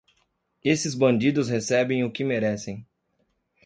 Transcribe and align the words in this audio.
Esses 0.63 0.95
bandidos 0.95 1.47
recebem 1.47 2.03
o 2.03 2.09
que 2.11 2.23
merecem. 2.23 2.83